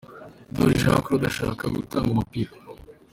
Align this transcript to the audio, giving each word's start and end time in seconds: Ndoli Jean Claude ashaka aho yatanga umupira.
Ndoli 0.51 0.79
Jean 0.81 1.03
Claude 1.03 1.25
ashaka 1.31 1.61
aho 1.65 1.75
yatanga 1.81 2.09
umupira. 2.13 2.51